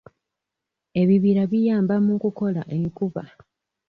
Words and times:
Ebibira 1.01 1.43
biyamba 1.51 1.95
mu 2.05 2.15
kukola 2.23 2.61
enkuba. 2.77 3.23